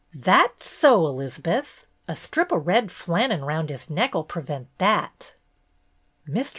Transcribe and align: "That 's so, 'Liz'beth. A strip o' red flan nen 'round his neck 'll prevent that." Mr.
"That 0.15 0.63
's 0.63 0.67
so, 0.67 1.03
'Liz'beth. 1.03 1.85
A 2.07 2.15
strip 2.15 2.51
o' 2.51 2.57
red 2.57 2.91
flan 2.91 3.29
nen 3.29 3.45
'round 3.45 3.69
his 3.69 3.87
neck 3.87 4.15
'll 4.15 4.23
prevent 4.23 4.75
that." 4.79 5.35
Mr. 6.27 6.49